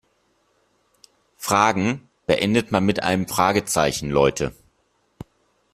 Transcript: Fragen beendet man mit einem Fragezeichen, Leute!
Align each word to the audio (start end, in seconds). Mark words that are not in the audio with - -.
Fragen 1.37 2.09
beendet 2.25 2.71
man 2.71 2.83
mit 2.83 3.03
einem 3.03 3.27
Fragezeichen, 3.27 4.09
Leute! 4.09 4.51